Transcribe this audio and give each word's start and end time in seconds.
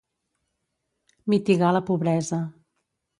Mitigar 1.33 1.69
la 1.77 1.83
pobresa. 1.91 2.41